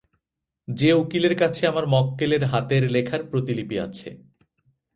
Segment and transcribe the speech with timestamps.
[0.67, 4.09] যে উকিলের কাছে আমার মক্কেলের হাতের লেখার প্রতিলিপি আছে।